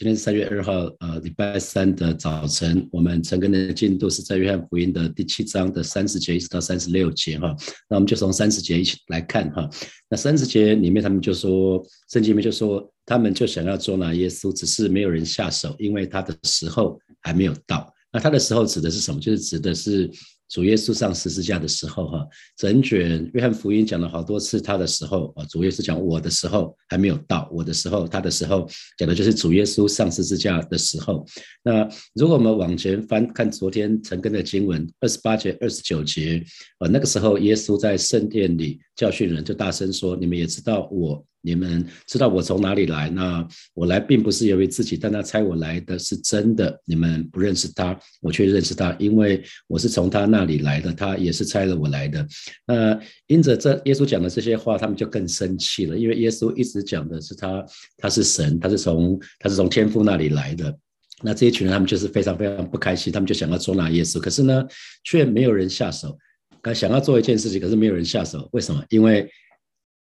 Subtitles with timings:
[0.00, 7.54] 今天是三月二号，呃，礼拜三的早晨，我们陈根的进度是在约翰福音的第七章的三十节一直到三十六节哈。
[7.86, 9.68] 那我们就从三十节一起来看哈。
[10.08, 17.92] 那三十节里面，他们就说，圣经里面就说，他们就想要捉拿耶稣，只是没有人下手，因为他的时候还没有到。
[18.10, 19.20] 那他的时候指的是什么？
[19.20, 20.10] 就是指的是。
[20.50, 22.26] 主耶稣上十字架的时候，哈，
[22.56, 25.44] 整卷约翰福音讲了好多次他的时候啊。
[25.48, 28.68] 主耶稣讲我的时候还没有到，我的时候，他的时候
[28.98, 31.24] 讲的就是主耶稣上十字架的时候。
[31.62, 36.44] 那如果我们往前翻看昨天陈根的经文二十八节、二十九节，
[36.80, 43.08] 呃，那个时候耶稣在圣殿里教训人，就大声说：“你们也知道我。”你们知道我从哪里来？
[43.08, 46.78] 那我来并不是由于自己，但他猜我来的是真的。
[46.84, 52.26] 你们不认识他，我却认识他，因为我是从他那里来的，他也是猜了我来的。
[52.66, 57.64] 那因着这耶稣讲的这些话，他们就更生气了，因为耶稣一直讲的是他，
[57.96, 60.76] 他是神，他是从他是从天父那里来的。
[61.22, 64.66] 那这一群人他们就是非常非常不开心，他们就想要捉拿耶稣，可是呢，
[65.04, 66.18] 却没有人下手。
[66.62, 68.84] 他想要做一件事情，可是没有人下手，为什么？
[68.90, 69.26] 因为。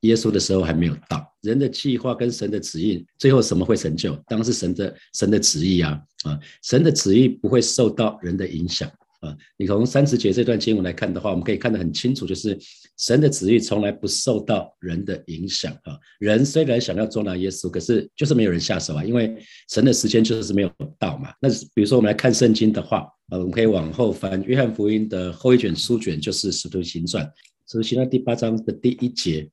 [0.03, 4.13] 耶稣的时候还没有到，人的计划跟神的旨意，最后什么会成就？
[4.27, 6.39] 当然是神的神的旨意啊啊！
[6.61, 8.89] 神的旨意不会受到人的影响
[9.21, 9.35] 啊！
[9.57, 12.57] 你从三十节这段经文来看的话，我们可以看得很清楚，就是
[12.97, 15.97] 神的旨意从来不受到人的影响啊！
[16.19, 19.33] 人虽然想要捉拿耶稣，可是就是没有人下手啊，因为
[19.69, 21.29] 神的时间就是没有到嘛。
[21.41, 27.23] 那比如说我们来看圣经的话，啊，我们可以往后翻，约翰福音的后一卷书卷就是使徒行传，
[27.67, 29.49] 使徒行传第八章的第一节。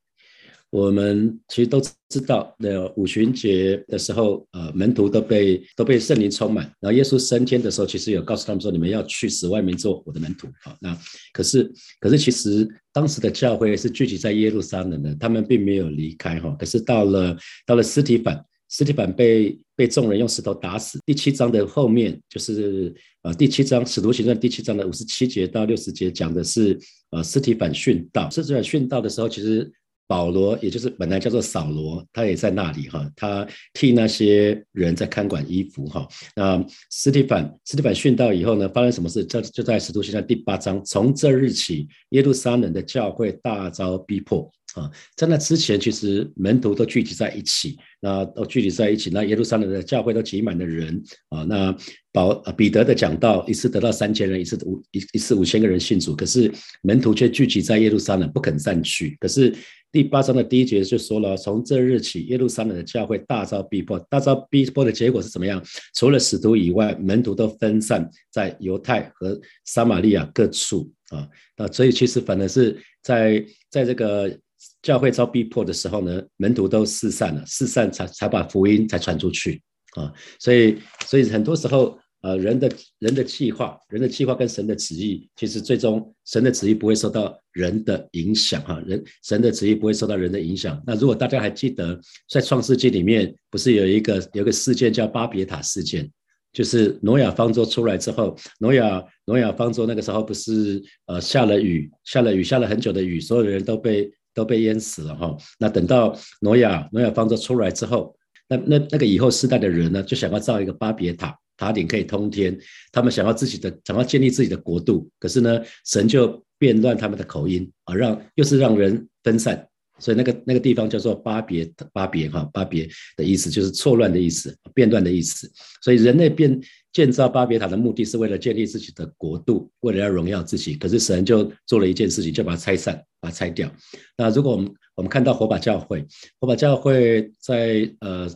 [0.70, 6.64] 我们其实都知道，那五旬节的时候，呃，门徒都被都被圣灵充满。
[6.78, 10.96] 然后耶稣升天的时候，其实有告诉他们说：“你们要去使外面做我的门徒。”啊，那
[11.32, 16.54] 可是可是其实当时的教会是聚集在耶路撒冷的，他们并没有离开哈。
[16.56, 21.00] 可是到了到了斯提反，斯提反被被众人用石头打死。
[21.04, 26.78] 第七章的后面就是呃第七章使徒行传第七章的五十七节到六十节讲的是
[27.10, 28.30] 呃斯提反殉道。
[28.30, 29.68] 斯提反殉道的时候，其实。
[30.10, 36.08] 保罗，也就是本来叫做扫罗，他也在那里哈，他替那些人在看管衣服哈。
[36.34, 39.24] 那斯蒂凡，斯蒂凡殉道以后呢，发生什么事？
[39.24, 44.50] 这就在使徒行传第八章，从这日起，耶路撒冷的教会大遭逼迫。
[44.74, 51.42] 啊，在那之前，其实门徒都聚集在一起，那都聚集在一起，那耶路撒冷的教会都挤满了人啊。
[51.42, 51.76] 那
[52.12, 59.16] 保彼得的讲道，一次得到三千人，一次五一一次五千个人信主，可是门徒却聚集在耶路撒冷，不肯散去。
[59.18, 59.52] 可是
[59.92, 65.62] 第八章的第一节就说了，从这日起，耶路撒冷的教会大遭逼迫，大遭逼迫的结果是怎么样？
[65.94, 71.28] 除了使徒以外，门徒都分散在犹太和撒玛利亚各处啊。
[71.56, 74.38] 那所以其实反而是在在这个。
[74.82, 79.60] 教会遭逼迫的时候呢，门徒都四散了，四散才才把福音才传出去
[79.94, 80.12] 啊。
[80.38, 88.82] 所以，所以很多时候，呃，人的人的计划，人的计划跟神的旨意，其实最终神的旨意不会受到人的影响哈。
[88.86, 90.82] 人神的旨意不会受到人的影响。
[90.86, 91.98] 那如果大家还记得，
[92.28, 96.10] 在创世纪里面，不是有一个有个事件叫巴别塔事件，
[96.52, 104.10] 就是挪亚方舟出来之后，挪亚挪亚方舟那个时候不是呃下了雨，下了雨下了很久的雨，所有的人都被。
[104.32, 108.14] 都被淹死了哈，那等到挪亚挪亚方舟出来之后，
[108.48, 112.58] 那那那个以后世代的人呢，就想要造一个巴别塔，塔顶可以通天，
[112.90, 119.66] 他们想要自己的，想要建立自己的国度，可是呢，神就变乱他们的口音，啊，让又是让人分散。
[119.98, 122.88] 所以那个那个地方叫做巴别巴别哈巴别
[123.18, 125.52] 的意思就是错乱的意思变乱的意思。
[125.82, 126.58] 所以人类变
[126.90, 130.74] 建造巴别塔的目的是为了建立自己的国度，为了要荣耀自己。
[130.74, 133.70] 可是神就做了一件事情，就把它拆散，把它拆掉。
[134.16, 136.06] 那如果我们我们看到火把教会，
[136.40, 138.26] 火把教会在呃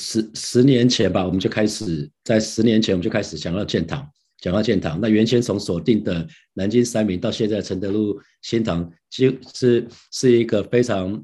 [0.00, 4.08] 十十年前吧，我们就开始在十年前我们就开始想要建堂。
[4.42, 11.22] 想要建堂，那原先从锁定的南京三明到现在承德路新堂，其实是是一个非常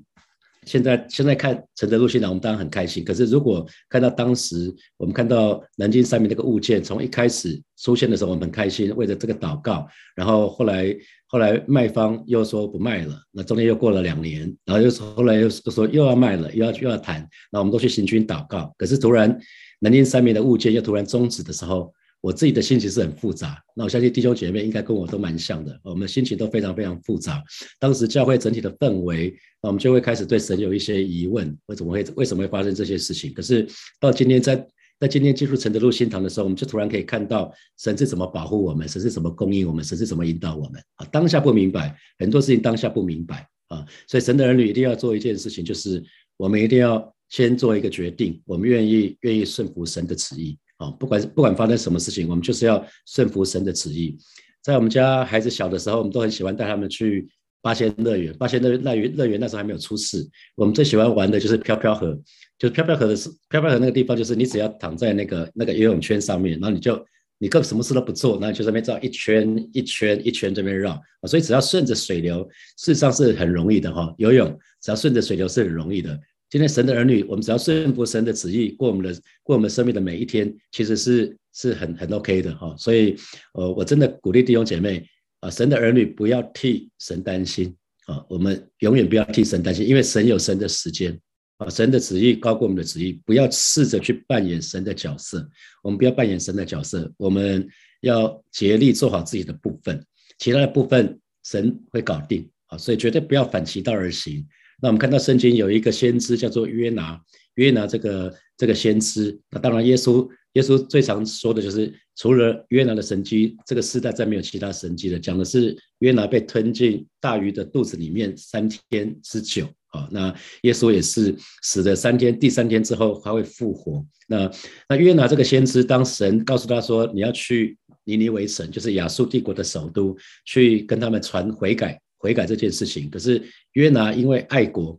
[0.67, 3.03] 现在现在看承德路新堂，我们当然很开心。
[3.03, 9.89] 可是如果看到当时我们看到南京三明那个物件，从一开始出现的时候，我们很开心，为了这个祷告。
[10.15, 10.95] 然后后来
[11.27, 18.75] 后来卖方又说不卖了，那中间又过了两年，然后又后来又说又要卖了，又要又要谈，那我们都去行军祷告。
[18.79, 19.39] 可是突然
[19.81, 21.93] 南京三明的物件又突然终止的时候。
[22.23, 27.41] 我自己的心情是很复杂，那我相信弟兄姐妹应该跟我都蛮像的，我们心情都非常非常复杂。
[27.79, 29.33] 当时教会整体的氛围，
[29.63, 33.33] 那我们就会开始对神有一些疑问：为什么会为什么会发生这些事情？
[33.33, 33.65] 可是
[34.01, 34.57] 到今天，在
[34.99, 41.07] 在今天进入陈德路新堂的时候，我们就突然可以看到神是怎么保护我们，神是怎么供应我们，神是怎么引导我们啊！
[41.13, 46.03] 当下不明白很多事情，当下不明白啊，所以神的儿女一定要做一件事情，就是
[46.39, 54.17] 我们一定要先做一个决定，我们愿意愿意顺服神的旨意啊，不管不管发生什么事情，我们就是要顺服神的旨意。
[54.63, 57.29] 在我们家孩子小的时候，我们都很喜欢带他们去
[57.67, 58.33] 八仙乐园。
[58.39, 60.25] 八仙乐乐园乐园那时候还没有出事，
[60.55, 62.17] 我们最喜欢玩的就是飘飘河，
[62.57, 66.95] 就是飘飘河的是飘飘河那个地方，就是你只要躺在那个那个游泳圈上面，然后你就
[67.39, 72.49] 你根本什么事都不做，然后就在那边绕一圈一圈一圈这边绕啊，所以只要顺着水流，
[72.79, 74.15] 事实上是很容易的哈。
[74.17, 74.49] 游泳
[74.81, 76.17] 只要顺着水流是很容易的。
[76.49, 82.73] 今天神的儿女，我们只要顺服神的旨意，过我们的过我们生命的每一天，其实是是很很 OK 的哈。
[82.79, 83.17] 所以，
[83.55, 85.05] 呃，我真的鼓励弟兄姐妹
[85.47, 87.73] 啊，神的儿女不要替神担心
[88.07, 91.17] 啊，我们永远不要替神担心，因为神有神的时间
[91.59, 95.49] 啊，神的旨意高过我们的旨意，不要试着去扮演神的角色，
[95.85, 97.65] 我们不要扮演神的角色，我们
[98.01, 100.05] 要竭力做好自己的部分，
[100.39, 104.45] 其他的部分神会搞定啊，所以绝对不要反其道而行。
[104.81, 107.21] 那我们看到圣经有一个先知叫做约拿，
[107.55, 120.09] 约拿这个这个先知，那当然耶稣耶稣最常说的就是除了约拿的神迹，这个时代再没有其他神迹了，讲的是约拿被吞进大鱼的肚子里面三天之久啊。
[120.11, 124.05] 那耶稣也是死了三天，第三天之后他会复活。
[124.29, 124.51] 那
[124.89, 132.01] 那约拿这个先知，当神告诉他说你要去尼尼微城，就是亚述帝国的首都，去跟他们传悔改。
[132.19, 133.43] 悔改这件事情，可是
[133.73, 134.99] 约拿因为爱国，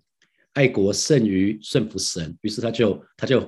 [0.53, 3.39] 爱国胜于顺服神，于是他就他就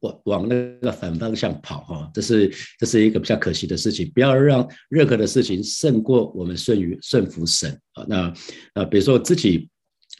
[0.00, 4.10] 往往那个反方向跑哈，这是这是一个比较可惜的事情。
[4.14, 8.04] 不要让任何的事情胜过我们顺于顺服神啊。
[8.08, 8.34] 那
[8.74, 9.68] 啊，比如说我自己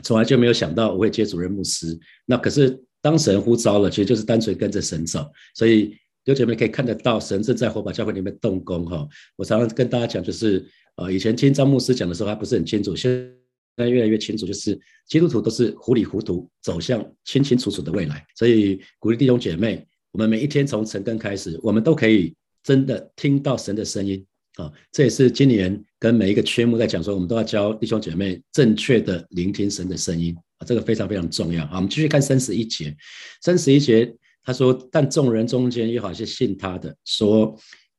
[0.02, 5.30] 从来就没有想到我会接主任牧师，那可是当神呼召了，其实就是单纯跟着神走。
[5.54, 5.88] 所以
[6.24, 9.06] 弟兄姐妹可以看得到，神正在火把教会里面动工哈。
[9.36, 10.66] 我常常跟大家讲，就是。
[10.96, 13.10] 啊，以前听张牧师讲的时候还不是很清楚，现
[13.76, 18.26] 在越来越清楚，就是基督徒都是糊里糊涂走向清清楚楚的未来。
[18.34, 24.24] 所以鼓励弟兄姐妹，我们每一天从晨更开始，我们都可以真的听到神的声音
[24.56, 24.72] 啊！
[24.90, 31.66] 这也是今年跟每一个圈目在讲说，我们都要教弟兄姐妹正确的聆听神的声音啊，这个非常非常重要。
[31.66, 32.96] 好，我们继续看三十一节，
[33.42, 34.10] 三十一节
[34.42, 37.54] 他说：“但众人中间有好些信他的，说。”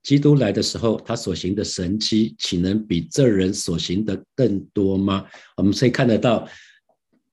[0.08, 5.26] 基督来的时候，他所行的神迹，岂能比这人所行的更多吗？
[5.58, 6.48] 我们可以看得到，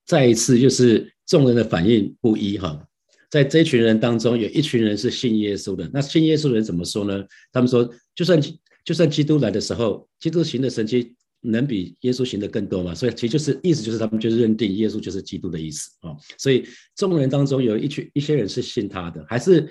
[0.05, 2.85] 再一次就是众人的反应不一哈。
[3.31, 5.89] 在这群人当中，有一群人是信耶稣的。
[5.93, 7.25] 那信耶稣的人怎么说呢？
[7.53, 8.43] 他们说，就算
[8.85, 12.93] 就算基督来的时候，基督行的神迹能比耶稣行的更多吗？
[12.93, 16.11] 所以其实就是意思就是他们就是认定耶稣就是基督的意思啊。
[16.37, 16.67] 所以
[16.97, 19.71] 众人当中有一群一些人是信他的，还是？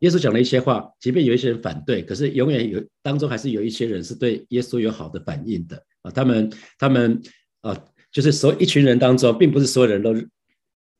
[0.00, 6.10] 耶稣讲了一些话，即便有一些人反对，可是永远有当中还是有一些人是对耶稣有好的反应的啊。
[6.10, 7.20] 他们他们
[7.62, 7.74] 啊，
[8.12, 10.14] 就是所一群人当中，并不是所有人都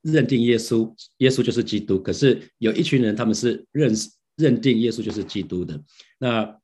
[0.02, 2.00] 认定耶稣，耶稣就是基督。
[2.00, 3.92] 可是有一群人，他们是认
[4.36, 5.78] 认定耶稣就是基督的。
[6.18, 6.56] 那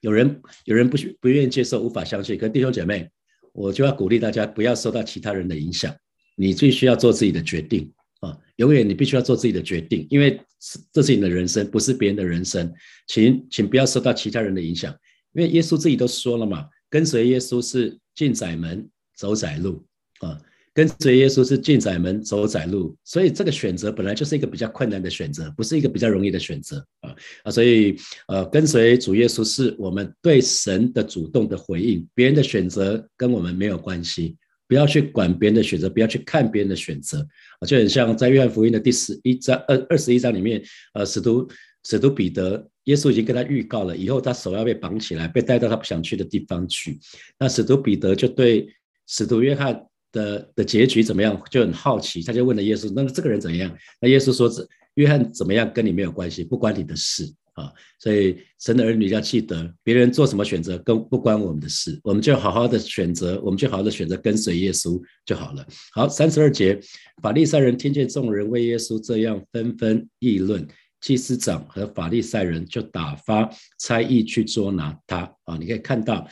[0.00, 2.36] 有人有人不不愿意接受，无法相信。
[2.36, 3.08] 可弟兄姐妹，
[3.52, 5.94] 我就要鼓励大家，不要受到其他人的影响，
[6.36, 7.90] 你最需要做自己的决定。
[8.20, 10.40] 啊，永远你必须要做自己的决定，因为
[10.92, 12.72] 这是你的人生，不是别人的人生。
[13.06, 14.92] 请请不要受到其他人的影响，
[15.32, 19.84] 因为耶稣自己都说了嘛，跟随耶稣是进窄门走窄路
[20.20, 20.40] 啊，
[20.72, 27.14] 跟随耶稣是进窄门走窄路，所以这个选择本来就是一个比较困难的选择，不是一个比较容易的选择啊
[27.44, 27.96] 啊，所以
[28.28, 34.36] 呃，跟随主耶稣是我们对神的主动的回应，别人的选择跟我们没有关系。
[34.66, 37.26] 不要去管别人的选择，不要去看别人的选择，
[37.66, 40.62] 就很像在约翰福音的第十一章二二十一章里面，
[40.94, 41.48] 呃，使徒
[41.84, 46.98] 使徒彼得，耶稣已经跟他预告了，以后他手要被绑起来，被带到他不想去的地方去。
[47.38, 48.66] 那使徒彼得就对
[49.06, 49.78] 使徒约翰
[50.12, 65.64] 的的结局怎么样就很好奇，他就问了耶稣：“那这个人怎样？”那耶稣说：“这约翰怎么样跟你没有关系，不关你的事。”啊，所以神的儿女要记得，别人做什么选择跟不关我们的事，我们就好好的选择，我们就好好的选择跟随耶稣就好了。
[65.92, 66.78] 好，三十二节，
[67.22, 70.66] 法利赛人听见众人为耶稣这样纷纷议论，
[71.00, 75.18] 祭司长和法利赛人就打发差役去捉拿他。
[75.44, 76.26] 啊，你可以看到，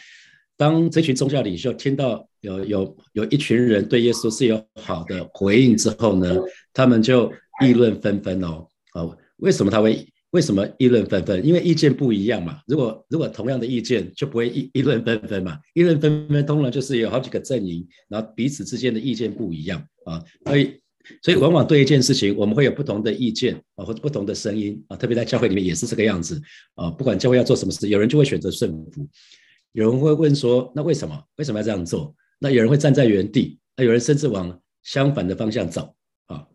[0.57, 6.37] 当这群宗教领袖听到有有有一群人对耶稣是有好的回应之后呢，
[6.73, 7.33] 他们就
[7.64, 8.67] 议论纷纷哦。
[8.95, 10.05] 啊，为什么他会？
[10.33, 11.47] 为什么议论纷纷？
[11.47, 12.59] 因为意见不一样嘛。
[12.67, 15.59] 如果如果同样的意见，就不会议议论纷纷嘛。
[15.75, 20.23] 议论纷纷，通常就是有好几个阵营，然后彼此之间的意见不一样啊。
[20.47, 20.81] 所以
[21.23, 24.97] 所以往往对一件事情，我们会有不同的意见啊，或者不同的声音啊。
[24.97, 26.41] 特别在教会里面也是这个样子
[26.77, 26.91] 啊。
[26.91, 29.07] 不管教会要做什么事，有人就会选择顺服，
[29.73, 31.23] 有人会问说：那为什么？
[31.37, 32.15] 为什么要这样做？
[32.39, 36.47] 那有人会站在原地，那有人甚至往相反的方向走啊。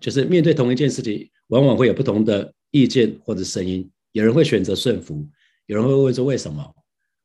[0.00, 3.88] 就是面对同一件事情，往往会有不同的意见或者声音。
[4.12, 5.26] 有人会选择顺服，
[5.66, 6.64] 有人会问说为什么？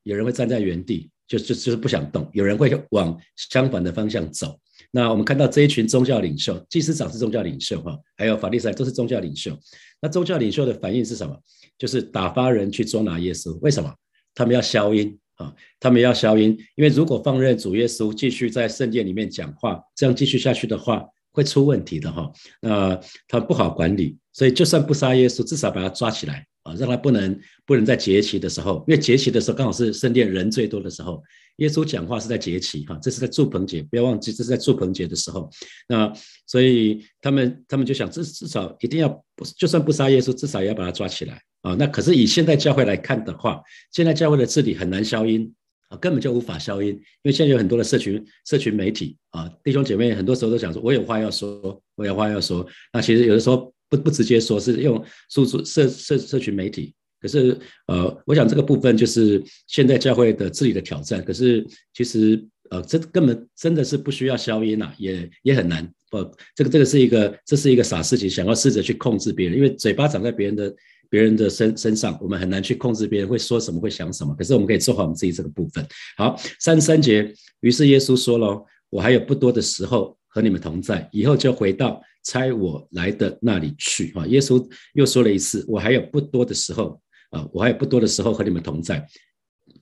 [0.04, 2.30] 有人会站在原地，就就就是不想动。
[2.34, 4.60] 有人会往相反的方向走。
[4.92, 9.58] 那我们看到这一群宗教领袖，祭司长是宗教领袖哈，还有法利赛都是宗教领袖。
[10.02, 11.40] 那宗教领袖的反应是什么？
[11.78, 13.58] 就是打发人去捉拿耶稣。
[13.60, 13.94] 为什么？
[14.36, 22.32] 他们要消音啊，他们要消音，因为如果放任主耶稣继续在圣殿里面讲话，这样继续下去的话，会出问题的哈。
[22.62, 22.98] 那
[23.28, 26.46] 他不好管理，所以就算不杀耶稣，至少把他抓起来。
[26.64, 31.22] 啊，让他不能不能在节期的时候，因为节期的时候刚好是圣殿人最多的时候。
[31.58, 35.50] 耶稣讲话是在节期，哈，这是在祝棚节，不要忘记这是在祝棚节的时候。
[35.90, 36.10] 那
[36.48, 41.76] 所以他们他们就想，至至少一定要不就算不杀耶稣，至少也要把他抓起来啊。
[41.78, 43.62] 那可是以现代教会来看的话，
[43.92, 45.54] 现在教会的治理很难消音
[45.98, 52.66] 根本就无法消音，因为现在有很多的社群社群媒体啊，弟兄姐妹很多时候都想说，我有话要说，我有话要说。
[52.92, 53.74] 那其实有的时候。
[53.90, 56.96] 不不直接说，是用输出社社社群媒体。
[57.22, 61.24] 可是，呃，我想这个部分就是现在教会的治理的挑战。
[61.24, 65.88] 可是，其实，呃，这根本真的是不需要消音呐，也也很难。
[66.10, 66.18] 不，
[66.56, 70.76] 这个这个是一个，这是一个傻事情，想要试着去控制别人，因为嘴巴长在别人的
[71.14, 74.34] 别人的身身上，我们很难去控制别人会说什么，会想什么。
[74.34, 75.86] 可是，我们可以做好我们自己这个部分。
[76.18, 84.26] 好，三十三节，于是耶稣说了：“我还有不多的时候和你们同在，以后就回到。”差我来的那里去啊！
[84.28, 86.98] 耶稣又说了一次：“我还有不多的时候
[87.32, 89.06] 啊，我还有不多的时候和你们同在。”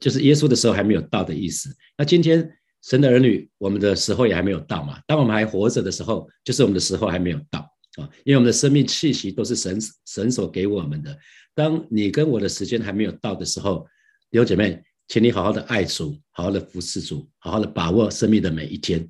[0.02, 1.70] 就是耶稣的时候还没有到的意思。
[1.96, 5.00] 那今天神的儿女，我们的时候也还没有到嘛？
[5.06, 8.10] 当我们还活着的时候，就是我们的时候还没有到啊！
[8.24, 11.18] 因为我们的生命气息都是神神所给我们的。
[11.54, 13.86] 当你跟我的时间还没有到的时候，
[14.30, 19.10] 弟兄姐妹，请你好好的爱主，好好的服侍主，好好的把握生命的每一天。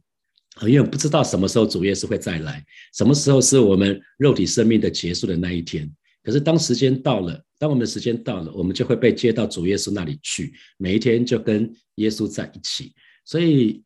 [0.68, 5.90] 因为不知道什么时候主耶稣会再来，什么时候是我们肉体生命的结束的那一天。
[6.24, 12.94] 可是当时间到了，当我们的时间到了，我们就会被接到主耶稣那里去，每一天就跟耶稣在一起。
[13.24, 13.82] 所以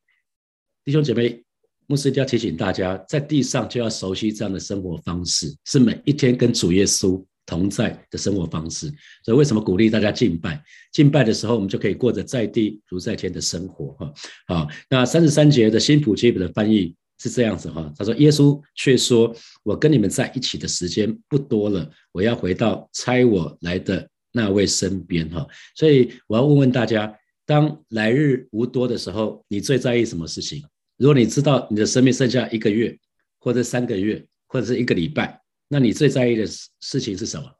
[0.83, 1.44] 弟兄姐妹，
[1.87, 7.23] 牧师一定要提醒大家，在地上就要熟悉这样的生活方式，是每一天跟主耶稣。
[7.47, 8.91] 同在的生活方式，
[9.23, 10.59] 所以为什么鼓励大家敬拜？
[10.91, 13.91] 敬拜的时候，我们就可以过着在地如在天的生活。
[13.99, 14.13] 哈，
[14.47, 27.15] 好，那三十三节的新普基本的翻译是这样子哈，他说：“耶稣却说，我跟你们在一起的时间不多了，我要回到差我来的那位身边。”哈，所以我要问问大家，
[27.45, 30.63] 当来日无多的时候，你最在意什么事情？
[30.97, 32.97] 如果你知道你的生命剩下一个月，
[33.39, 35.41] 或者三个月，或者是一个礼拜。
[35.67, 37.51] 那你最在意的事事情是什么？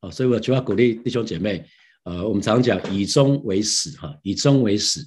[0.00, 1.64] 哦，所以我就要鼓励弟兄姐妹，
[2.04, 5.00] 呃，我们常讲以终为始，哈，以终为始，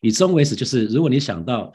[0.00, 1.72] 以终为始，就是如果你想到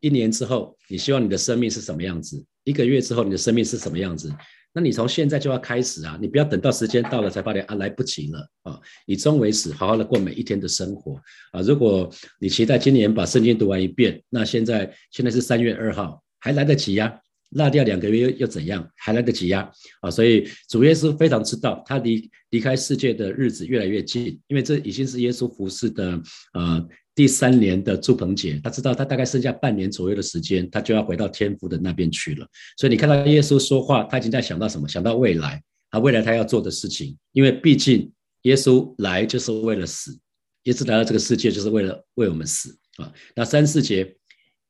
[0.00, 2.44] 一年之后，你希望你的生命是什么样子？
[2.64, 4.30] 一个月之后，你的生命是什么样子？
[4.76, 8.78] 那你从现在就要开始啊，你不要等到时间到了才发现啊，来不及了啊！
[9.06, 11.18] 以终为始，好好的过每一天的生活
[11.50, 11.62] 啊！
[11.62, 17.18] 如果你期待今年把圣经读完一遍，那现在现在是三月二号，还来得及呀。
[17.50, 18.86] 落掉两个月又又怎样？
[18.96, 19.70] 还来得及呀！
[20.02, 26.20] 啊，所以主耶稣非常知道，他离离开世界的日子越来越近，因为这已经是耶稣服侍的
[26.52, 28.60] 呃第三年的祝棚节。
[28.62, 32.46] 他知道他大概剩下半年左右的时间，他就要回到天父的那边去了。
[32.76, 34.86] 所以你看到耶稣说话，他已经在想到什么？
[34.86, 37.16] 想到未来啊，未来他要做的事情。
[37.32, 40.16] 因为毕竟耶稣来就是为了死，
[40.62, 43.12] 耶稣来到这个世界就是为了为我们死啊。
[43.34, 44.16] 那三四节。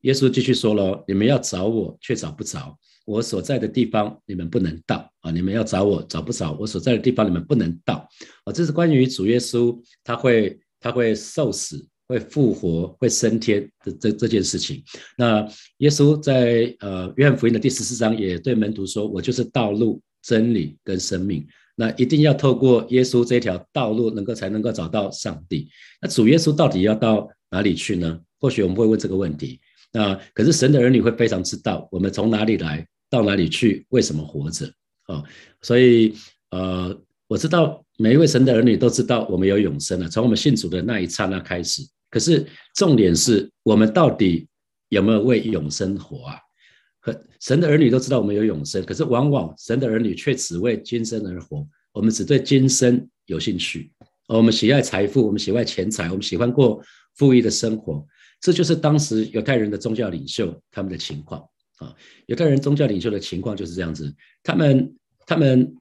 [0.03, 2.61] 耶稣继续说了：“你们要找我，却找不着；
[3.07, 5.33] 我所在的地方，你们不能到啊！
[5.33, 8.09] 你们要找我，找不着；我所在的地方，你们不能到
[8.45, 8.53] 啊！
[8.53, 14.83] 这是关于主耶稣，他会他会受死，会复活，会升天的这这件事情。
[15.17, 15.47] 那
[15.79, 21.47] 耶稣在呃约翰福音的第十四章也对门徒说：我就是道路、真理跟生命。
[21.75, 25.69] 那一定要透过耶稣这条道路，能够才能够找到上帝。
[26.01, 28.19] 那主耶稣到底要到哪里去呢？
[28.41, 29.61] 或许我们会问这个问题。”
[29.93, 34.67] 那可是神的儿女会非常知道我们从哪里来到哪里去，为什么活着
[35.07, 35.23] 啊？
[35.63, 36.15] 所以
[36.51, 36.95] 呃，
[37.29, 41.83] 我知道每一位神的儿女都知道我们有永生了，从我们信主的那一刹那开始。
[42.11, 44.49] 可是重点是我们到底
[44.89, 46.39] 有没有为永生活啊？
[47.01, 51.65] 和神的儿女都知道我们有永生，可是往往神的儿女却只为今生而活。
[51.93, 53.93] 我们只对今生有兴趣，
[54.27, 56.83] 我们喜爱财富，我们喜爱钱财，我们喜欢过
[57.15, 58.05] 富裕的生活。
[58.41, 61.41] 这就是当时犹太人的宗教领袖他们的情况
[61.79, 61.95] 啊，
[62.27, 65.75] 犹太人宗教领袖的情况就是这样子，他们他们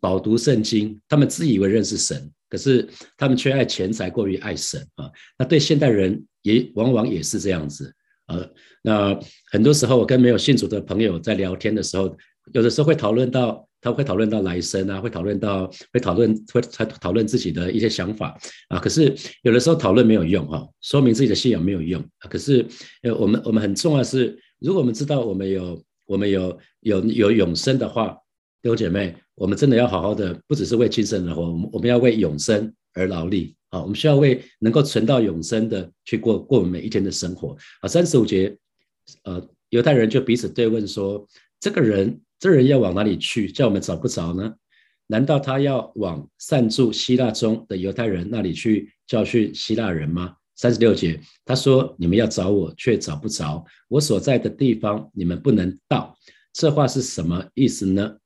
[0.00, 5.10] 饱读圣经，他们自以为认识神，可是他们却爱钱财过于爱神啊。
[5.36, 7.92] 那对现代人也往往也是这样子
[8.26, 8.38] 啊。
[8.80, 9.18] 那
[9.50, 12.16] 很多时候我跟没有信主的朋友在聊天的时候，
[12.52, 18.78] 有的时候会讨论到，他会讨论到来生啊，会讨论到，会讨论，会才讨论自己的一些想法啊。
[18.78, 22.00] 可是有的时候讨论没有用哈，说明自己的信仰没有用。
[22.30, 22.64] 可是
[23.02, 28.16] 呃，我们我们很重要是，如果我们知道我们有我们有有有永生的话，
[28.64, 33.82] 弟兄姐妹，我们真的要好好的，不只是为今生而活，我们我们要为永生而劳力啊。
[33.82, 37.86] 我们需要为能够存到永生的去过过我们每一天的生活啊。
[37.86, 38.56] 三十五节，
[39.24, 41.28] 呃，犹太人就彼此对问说。
[41.60, 43.52] 这个人，这人要往哪里去？
[43.52, 44.50] 叫我们找不着呢？
[45.08, 50.34] 难道他要往散住希腊中的犹太人那里去教训希腊人吗？
[50.56, 56.16] 三十六节，他说：“你们要找我，却找不着我所在的地方，你们不能到。”
[56.54, 58.16] 这话是什么意思呢？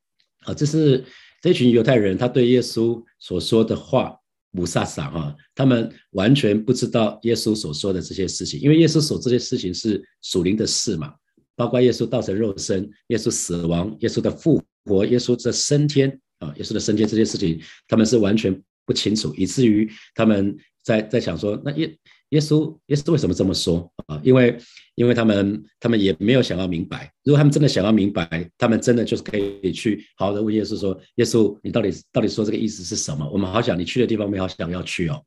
[0.45, 1.04] 啊，这是
[1.42, 4.16] 这群犹太人他对耶稣所说的话，
[4.52, 11.14] 不萨萨哈，他们完全不知道耶稣所说的这些事情，因为耶稣所这些事情是属灵的事嘛。
[11.54, 21.92] 包括耶稣道成肉身，耶稣死亡，耶稣的复活，耶稣的升天啊，耶稣的升天这些事情，他们是完全不清楚，以至于他们在在想说，那耶
[22.30, 24.20] 耶稣耶稣为什么这么说啊？
[24.23, 24.58] 因为
[24.94, 33.28] 因为他们他们也没有想要明白，如果他们真的想要明白，他们真的就是可以去好好的问耶稣说，耶稣你到底到底说这个意思是什么？
[33.32, 35.23] 我们好想你去的地方，我们好想要去哦。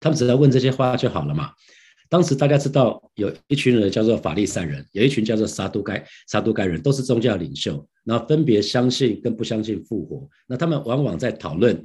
[0.00, 1.50] 他们只要问这些话就好了嘛。
[2.10, 10.28] 当时大家知道有一群人叫做法利赛人，有一群叫做撒都该撒都该人，都是宗教领袖，然后分别相信跟不相信复活。
[10.46, 11.82] 那他们往往在讨论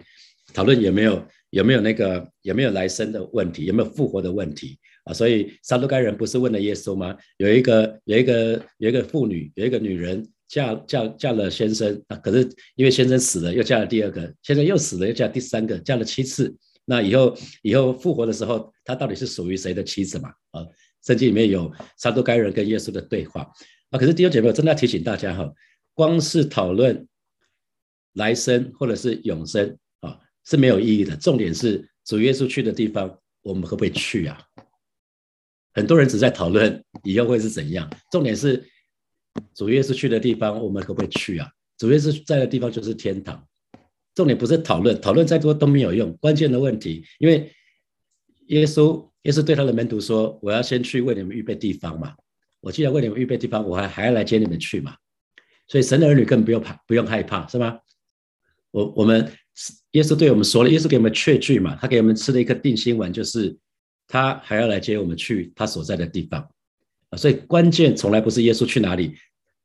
[0.54, 5.14] 讨论有没有有没有那个有没有来生的问题，有没有复活的问题啊？
[5.14, 7.16] 所以撒都该人不是问了耶稣吗？
[7.38, 16.56] 有一个有一个有一个妇女，有一个女人嫁嫁嫁了先生啊，可是因为先生死了，又嫁了第二个，先生又死了，又嫁第三个，嫁了七次。
[16.86, 20.30] 那以后以后复活的时候，他到底是属于谁的妻子嘛？
[20.52, 20.66] 啊，
[21.06, 23.48] 圣经里面有撒都该人跟耶稣的对话
[23.92, 24.00] 啊。
[24.00, 25.52] 可是弟兄姐妹，我真的要提醒大家哈，
[25.94, 27.08] 光是讨论
[28.14, 29.78] 来生或者是永生
[30.46, 31.16] 是没有意义的。
[31.16, 34.42] 重点是主耶稣去的地方，我们会不会去啊？
[35.74, 38.68] 很多人只在讨论以后会是怎样，重点是
[39.54, 41.50] 主耶稣去的地方，我们可不可以去啊？
[41.78, 43.46] 主耶稣在的地方就是天堂。
[44.16, 46.12] 重点不是讨论，讨论再多都没有用。
[46.18, 47.50] 关键的问题，因为
[48.48, 52.14] 耶稣耶稣对他的门徒说：“我要先去为你们预备地方嘛。
[52.60, 54.94] 我既然为你们预备地方，我还还要来接你们去嘛。
[55.68, 57.80] 所以神的儿女更不用怕，不用害怕，是吗？
[58.72, 59.32] 我我们
[59.92, 63.58] 耶稣对我们说了，耶稣给我们确据嘛，他给我们吃了一颗定心丸，就是
[64.08, 66.48] 他还要来接我们去他所在的地方
[67.10, 67.18] 啊。
[67.18, 69.16] 所以关键从来不是耶稣去哪里，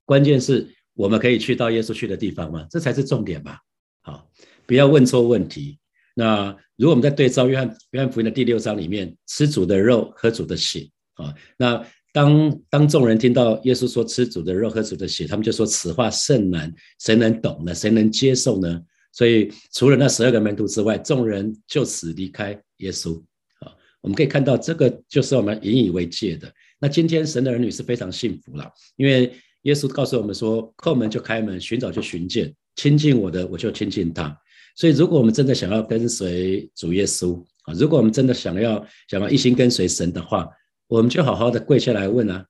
[0.04, 3.58] 关键是我们可以去到耶稣去的地方嘛，这才是重点吧。
[4.02, 4.28] 好，
[4.66, 5.78] 不要问错问题。
[6.14, 17.74] 那如果我们在对照约翰约翰福音的第六章里面，吃主的肉喝主的血啊，那当当众人听到耶稣说吃主的肉喝主的血，他们就说此话甚难，谁能懂呢？
[17.74, 18.80] 谁能接受呢？
[19.14, 23.16] 所以除了那十二个门徒之外，众人就此离开耶稣。
[23.60, 23.72] 啊，
[24.02, 26.52] 我们可以看到这个就是我们引以为戒的。
[26.80, 32.52] 那今天神的儿女是非常幸福了，因为耶稣告诉我们说，叩门就开门，寻找就寻见。
[32.74, 34.36] 亲近我的，我就亲近他。
[34.76, 40.50] 所以，如果我们真的想要跟随主耶稣啊，如果我们真的想要想要一心跟随神的话，
[40.88, 42.44] 我们就好好的跪下来问啊，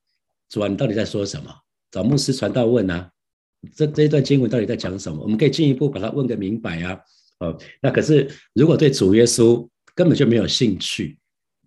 [0.49, 1.53] 主啊，你到底在说什么？
[1.91, 3.09] 找牧师传道问啊，
[3.73, 5.21] 这这一段经文到底在讲什么？
[5.21, 6.99] 我们可以进一步把它问个明白啊。
[7.39, 11.17] 哦，那可是如果对主耶稣根本就没有兴趣，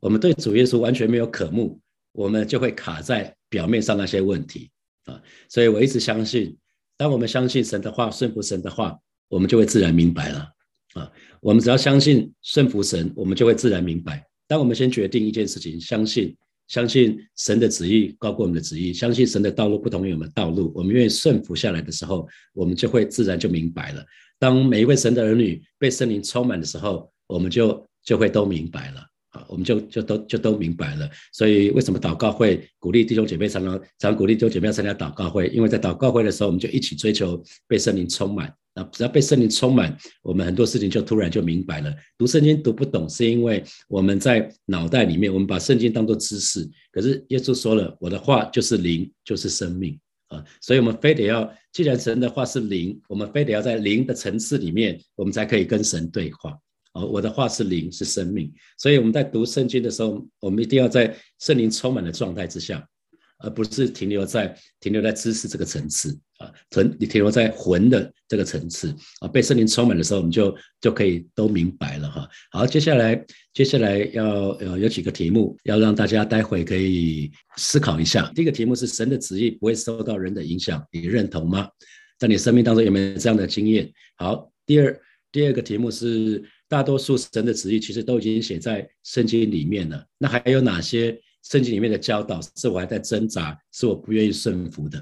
[0.00, 1.80] 我们对主耶稣完全没有渴慕，
[2.12, 4.70] 我们就会卡在表面上那些问题
[5.04, 5.20] 啊。
[5.48, 6.56] 所以我一直相信。
[6.96, 10.50] 当我们相信神的话，顺服神的话，我们就会自然明白了
[10.94, 11.08] 啊！
[11.40, 14.26] 我们只要相信顺服神，我们就会自然明白。
[14.48, 16.36] 当我们先决定一件事情，相信
[16.68, 24.04] 相信神的旨意高过我们的旨意，相信神的道路不同于我们的道路，我们愿意顺服下来的时候，我们就会自然就明白了。
[24.38, 29.00] 当每一位神的儿女被圣灵充满的时候，我们就就会都明白了。
[29.30, 31.08] 啊，我们就就都就都明白了。
[31.32, 35.48] 所以为什么祷告会鼓励弟兄姐妹常常常鼓励弟兄姐妹要参加祷告会？
[35.48, 38.50] 因为在祷告会的时候，我们就一起追求被圣灵充满。
[38.78, 41.92] 啊只要被圣灵充满，我们很多事情就突然就明白了。
[42.16, 46.68] 读圣经读不懂，是因为我们在脑袋里面，我们把圣经当做知识。
[46.92, 50.44] 可是耶稣说了，我的话就是灵，就是生命啊。
[50.60, 56.56] 所以我们非得要，既然神的话是灵，我们非得要在灵的层次里面，我们才可以跟神对话。
[56.94, 62.84] 我的话是灵，是生命，所以我们在读圣经的时候，我们一定要在圣灵充满的状态之下，
[63.38, 72.28] 而不是停留在停留在知识这个层次啊，停你停留在魂的这个层次啊，被圣灵充满的时候，我们就就可以都明白了哈。
[72.50, 78.30] 好，接下来接下来要呃有几个题目要让大家待会可以思考一下。
[78.34, 81.68] 第一个题目是神的旨意不会受到人的影响，你认同吗？
[82.18, 83.90] 在你生命当中有没有这样的经验？
[84.16, 90.04] 好，第二第二个题目是，大多数神的旨意其实都已经写在圣经里面了。
[90.18, 94.98] 那还有哪些圣经里面的教导是我还在挣扎，是我不愿意顺服的？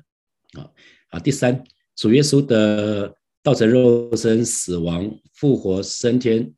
[0.53, 0.71] 啊
[1.11, 1.63] 啊，第三，
[1.97, 6.53] 主耶稣的道成肉身、死亡、复活、升天，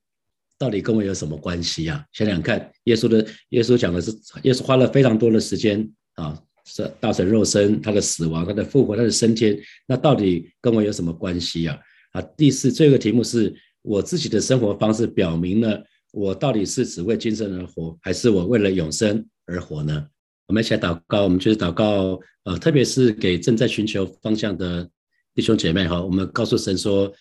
[0.58, 2.04] 到底跟我有什么关系呀？
[2.12, 4.10] 想想看，耶稣的耶稣讲的是，
[4.42, 6.40] 耶稣花了非常多的时间啊。
[6.70, 11.80] 是道成肉身，他的死亡，他的复活，他的升天，那到底跟我有什么关系呀？
[12.12, 20.06] 啊，第四，这个题目是我自己的生活方式表明了我到底是只为今生而活，还是我为了永生而活呢？
[20.46, 24.88] 我们一起来祷告，我们就是祷告，呃，特别是给正在寻求方向的
[25.34, 27.12] 弟兄姐妹哈，我们告诉神说。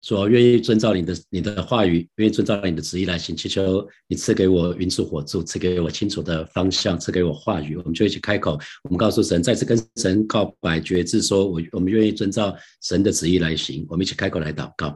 [0.00, 14.94] 说愿意遵照你的你的话语，愿意遵照你的旨意来行，祈求你赐给我云柱火柱，赐给我清楚的方向，赐给我话语，我们就一起开口，我们告诉神，再次跟神告白决志，说我我们愿意遵照神的旨意来行，我们一起开口来祷告。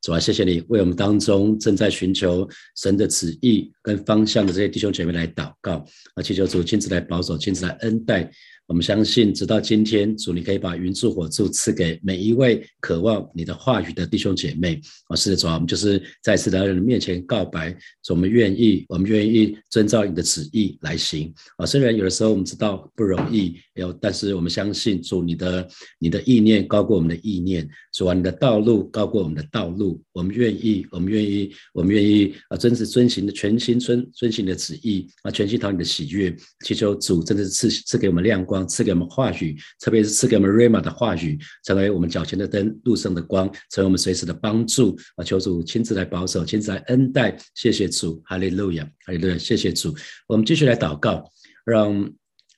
[0.00, 5.84] 主啊，谢谢你为我们当中正在寻求神的旨意跟方向的这些弟兄姐妹来祷告，
[6.14, 8.30] 啊，祈求主亲自来保守，亲自来恩待。
[8.68, 14.78] 我们相信，直到今天，主你可以把云柱火柱赐给每一位渴望你的话语的弟兄姐妹。
[15.08, 17.70] 啊，是的，主啊，我们就是再次在人面前告白，
[18.04, 21.32] 说我们愿意，我们愿意遵照你的旨意来行。
[21.56, 25.66] 啊，虽然有的时候我们知道不容易，有，但是我们相信，主你的
[25.98, 29.98] 你的意念高过我们的意念，主啊，你的道路高过我们的道路。
[30.12, 38.57] 我们愿意，我们愿意，我们愿意啊，真是遵行的全心遵遵行的旨意啊，全心讨你的喜悦，祈求主真的是赐赐给我们亮光。
[38.66, 44.96] 赐给我们话语，特别是赐给我们瑞玛的话语，成为我们脚前的灯，路上的光，成为我们随时的帮助。
[45.16, 47.36] 啊，求主亲自来保守，亲自来恩待。
[47.54, 49.36] 谢谢主，哈利路亚，哈利路亚。
[49.36, 49.94] 谢谢主。
[50.26, 51.30] 我们继续来祷告，
[51.64, 52.10] 让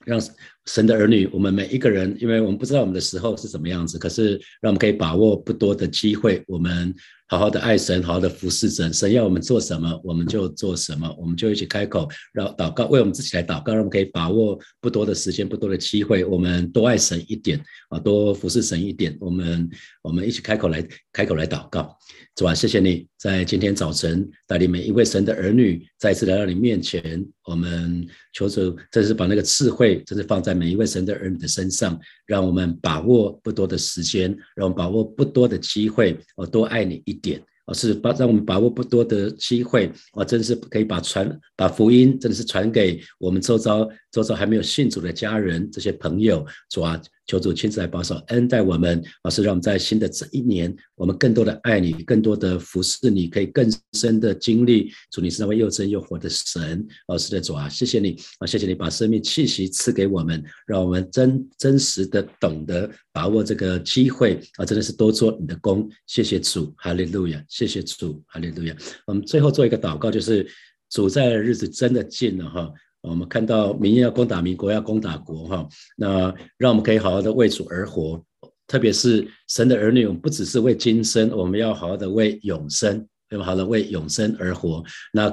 [0.04, 0.20] 让
[0.66, 6.94] 神的儿女，我们每一个人，因为我们不知道我们的时候是什么样子，可是让我们可以把握不多的机会，我们。
[7.30, 8.92] 好好的爱神，好好的服侍神。
[8.92, 11.08] 神要我们做什么，我们就做什么。
[11.16, 16.24] 我们就一起开口，让祷告，为我们自己来祷告，让我们可以把握不多的时间，不多的机会。
[16.24, 19.16] 我们多爱神一点啊，多服侍神一点。
[19.20, 19.70] 我们
[20.02, 21.96] 我们一起开口来，开口来祷告。
[22.34, 27.24] 主啊，谢谢你在今天早晨带领每一位神的儿女再次来到你面前。
[27.44, 37.20] 我们求主，这是把那个智慧，这是放在在每一位神的儿女的身上，让我们把握不多的时间，让我们把握不多的机会，我多爱你一。
[37.20, 47.00] 点，而是把让我们把握不多的机会，我，真是可以把传把福音，真的是传给我们周遭周遭还没有信主的家人这些朋友，主啊。
[47.26, 56.84] 求主亲自来保守恩待我们，老师让我们在新的这一年，我们更多的爱你，更多的服侍你，可以更深的经历主，你是那位又真又活的神。
[57.06, 65.88] 老师的主啊，谢谢你啊，谢谢你把生命气息赐给我们，让我们真真实的懂得把握这个机会啊，真的是多做你的功。
[66.08, 67.40] 谢谢主，哈利路亚！
[67.48, 68.76] 谢谢主，哈利路亚！
[69.06, 70.44] 我们最后做一个祷告，就是
[70.90, 72.72] 主在的日子真的近了哈。
[73.02, 78.22] 我们看到民要攻打民，国要攻打国，哈，那让我们可以好好的为主而活，
[78.66, 84.84] 特别是神的儿女，我们不只是为今生，我们要好好的为永生，要好好的为永生而活。
[85.12, 85.30] 那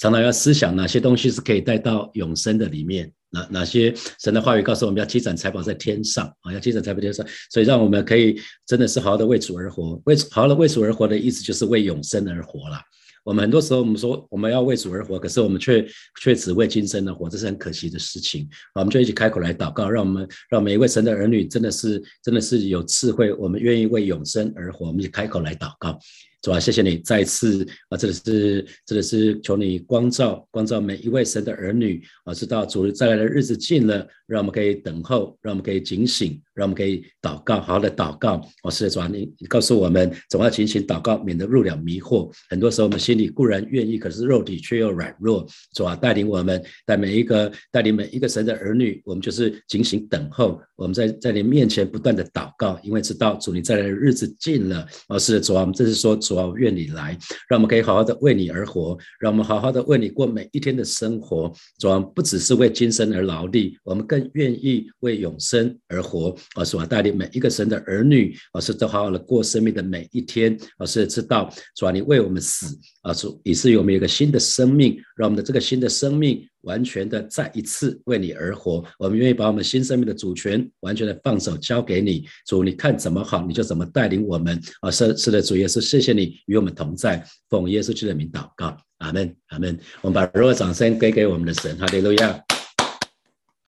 [0.00, 12.78] 常常要思想哪些东西是可以带到永生的里面，哪哪些神的话语告诉我们要积攒财宝在天上啊，要积攒财宝天上，所以让我们可以真的是好好的为主而活，为好好的为主而活的意思就是为永生而活了。
[13.26, 15.84] 我们很多时候，我们说我们要为主而活，可是我们却
[16.22, 18.48] 却只为今生而活，这是很可惜的事情。
[18.72, 24.86] 我们就一起开口来祷告，让我们让每一位神的儿女真的是真的是有智慧，我们愿意为永生而活。
[24.86, 25.98] 我们一起开口来祷告。
[26.40, 38.40] 主啊，谢谢你再次啊，这里是这里是求你光照光照每一位神的儿女啊，知道主日再来的日子近了，让我们可以等候，让我们可以警醒，让我们可以祷告，好好的祷告。
[38.62, 42.32] 哦，是的，主啊，你告诉我们，总要勤勤祷告，免得入了迷惑。
[42.48, 45.44] 很多时候我们心里固然愿意，可是肉体却又软弱。
[45.74, 50.60] 主啊，带领我们，带每一个带领每一个神的儿女，我们就是警醒等候。
[50.76, 54.86] 我们在在你面前不断的祷告，因为知道主你再来的日子近了。
[55.08, 56.36] 哦，是的，主啊，我们这是说主。
[56.36, 57.16] 主愿你来，
[57.48, 61.50] 让我们可以好好的为你而活，让我们好好的为你过每一天的生活。
[61.78, 66.36] 主啊，不只是为今生而劳力，我们更愿意为永生而活。
[66.54, 70.56] 啊，主啊，带领每一个神的儿女，啊，是都好好的过生命的每一天。
[70.78, 72.66] 啊，是知道主啊，你为我们死，
[73.02, 76.46] 啊，主以是我们有一个新的生命，让我们的这个新的生命。
[76.62, 84.90] 完全的再一次为你而活，我们愿意把我们新生命的主权完全的放手交给你，主，你看怎么好你就怎么带领我们啊！
[84.90, 89.78] 是是的，主耶稣，谢谢你与我们同在，奉耶稣基督的名祷告，阿门，阿门。
[90.00, 92.55] 我们把热烈掌声给给我们的神，哈利路亚。